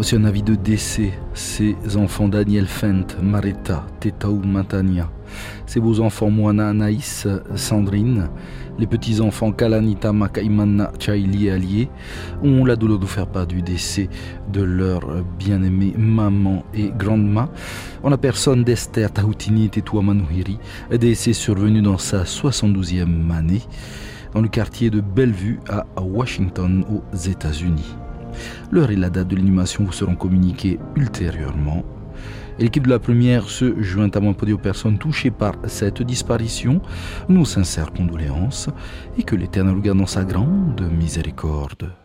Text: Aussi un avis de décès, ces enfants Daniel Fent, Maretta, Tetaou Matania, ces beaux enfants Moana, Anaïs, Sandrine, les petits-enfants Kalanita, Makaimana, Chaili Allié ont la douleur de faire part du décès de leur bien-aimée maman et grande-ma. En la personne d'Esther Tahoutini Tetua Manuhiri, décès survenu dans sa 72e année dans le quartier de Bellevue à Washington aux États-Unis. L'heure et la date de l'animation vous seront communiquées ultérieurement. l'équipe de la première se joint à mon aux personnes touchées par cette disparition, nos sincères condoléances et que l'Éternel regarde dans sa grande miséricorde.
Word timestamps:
Aussi 0.00 0.16
un 0.16 0.24
avis 0.24 0.42
de 0.42 0.54
décès, 0.54 1.12
ces 1.34 1.76
enfants 1.98 2.26
Daniel 2.26 2.66
Fent, 2.66 3.18
Maretta, 3.22 3.84
Tetaou 4.00 4.40
Matania, 4.46 5.10
ces 5.66 5.78
beaux 5.78 6.00
enfants 6.00 6.30
Moana, 6.30 6.70
Anaïs, 6.70 7.28
Sandrine, 7.54 8.30
les 8.78 8.86
petits-enfants 8.86 9.52
Kalanita, 9.52 10.14
Makaimana, 10.14 10.90
Chaili 10.98 11.50
Allié 11.50 11.90
ont 12.42 12.64
la 12.64 12.76
douleur 12.76 12.98
de 12.98 13.04
faire 13.04 13.26
part 13.26 13.46
du 13.46 13.60
décès 13.60 14.08
de 14.50 14.62
leur 14.62 15.02
bien-aimée 15.38 15.92
maman 15.98 16.64
et 16.72 16.90
grande-ma. 16.98 17.50
En 18.02 18.08
la 18.08 18.16
personne 18.16 18.64
d'Esther 18.64 19.12
Tahoutini 19.12 19.68
Tetua 19.68 20.00
Manuhiri, 20.00 20.58
décès 20.98 21.34
survenu 21.34 21.82
dans 21.82 21.98
sa 21.98 22.22
72e 22.22 23.30
année 23.32 23.60
dans 24.32 24.40
le 24.40 24.48
quartier 24.48 24.88
de 24.88 25.02
Bellevue 25.02 25.60
à 25.68 25.84
Washington 26.00 26.86
aux 26.88 27.14
États-Unis. 27.14 27.94
L'heure 28.70 28.90
et 28.90 28.96
la 28.96 29.10
date 29.10 29.28
de 29.28 29.36
l'animation 29.36 29.84
vous 29.84 29.92
seront 29.92 30.16
communiquées 30.16 30.78
ultérieurement. 30.96 31.84
l'équipe 32.58 32.84
de 32.84 32.90
la 32.90 32.98
première 32.98 33.48
se 33.48 33.80
joint 33.80 34.10
à 34.12 34.20
mon 34.20 34.32
aux 34.32 34.58
personnes 34.58 34.98
touchées 34.98 35.30
par 35.30 35.54
cette 35.66 36.02
disparition, 36.02 36.82
nos 37.28 37.46
sincères 37.46 37.92
condoléances 37.92 38.68
et 39.16 39.22
que 39.22 39.36
l'Éternel 39.36 39.76
regarde 39.76 39.98
dans 39.98 40.06
sa 40.06 40.24
grande 40.24 40.82
miséricorde. 40.90 41.90